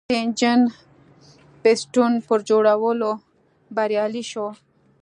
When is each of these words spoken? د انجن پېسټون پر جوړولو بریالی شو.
د 0.09 0.11
انجن 0.23 0.61
پېسټون 1.63 2.11
پر 2.27 2.39
جوړولو 2.49 3.11
بریالی 3.75 4.23
شو. 4.31 4.47